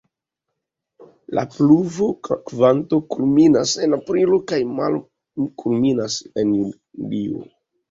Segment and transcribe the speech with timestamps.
[1.39, 7.49] La pluvokvanto kulminas en aprilo kaj malkulminas en julio.